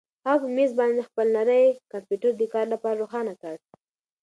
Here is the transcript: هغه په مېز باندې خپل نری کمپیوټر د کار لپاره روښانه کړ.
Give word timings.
هغه 0.27 0.37
په 0.43 0.49
مېز 0.55 0.71
باندې 0.79 1.07
خپل 1.09 1.27
نری 1.35 1.65
کمپیوټر 1.91 2.31
د 2.37 2.43
کار 2.53 2.65
لپاره 2.73 2.99
روښانه 3.03 3.33
کړ. 3.41 3.55